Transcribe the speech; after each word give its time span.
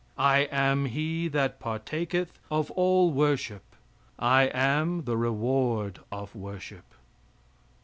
I 0.17 0.49
am 0.51 0.85
he 0.85 1.27
that 1.27 1.59
partaketh 1.59 2.39
of 2.49 2.71
all 2.71 3.11
worship. 3.11 3.61
I 4.17 4.45
am 4.45 5.03
the 5.03 5.15
reward 5.15 5.99
of 6.11 6.33
worship." 6.33 6.95